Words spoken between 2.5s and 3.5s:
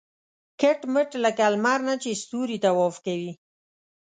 طواف کوي.